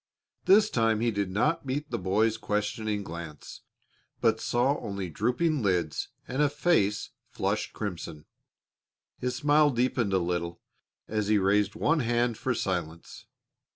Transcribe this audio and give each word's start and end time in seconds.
This 0.45 0.71
time 0.71 0.99
he 0.99 1.11
did 1.11 1.29
not 1.29 1.63
meet 1.63 1.91
the 1.91 1.99
boy's 1.99 2.35
questioning 2.35 3.03
glance, 3.03 3.61
but 4.19 4.39
saw 4.41 4.79
only 4.79 5.11
drooping 5.11 5.61
lids 5.61 6.07
and 6.27 6.41
a 6.41 6.49
face 6.49 7.11
flushed 7.29 7.73
crimson. 7.73 8.25
His 9.19 9.35
smile 9.35 9.69
deepened 9.69 10.13
a 10.13 10.17
little 10.17 10.59
as 11.07 11.27
he 11.27 11.37
raised 11.37 11.75
one 11.75 11.99
hand 11.99 12.35
for 12.39 12.55
silence. 12.55 13.27